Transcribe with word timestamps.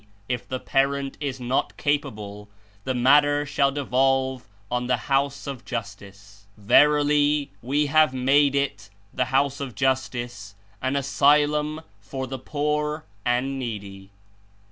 if 0.27 0.47
the 0.49 0.59
parent 0.59 1.15
is 1.19 1.39
not 1.39 1.77
capable) 1.77 2.49
the 2.85 2.93
matter 2.95 3.45
shall 3.45 3.71
devolve 3.71 4.47
on 4.71 4.87
the 4.87 4.97
House 4.97 5.45
of 5.45 5.63
Justice. 5.63 6.47
Verily, 6.57 7.51
We 7.61 7.85
have 7.85 8.11
made 8.11 8.55
it 8.55 8.89
(the 9.13 9.25
House 9.25 9.59
of 9.59 9.75
Justice) 9.75 10.55
an 10.81 10.95
asvlum 10.95 11.83
for 11.99 12.25
the 12.25 12.39
poor 12.39 13.05
and 13.23 13.59
needy." 13.59 14.09